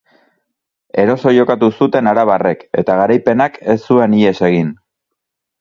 [1.03, 4.77] Eroso jokatu zuten arabarrek eta garaipenak ez zuen ihes egin.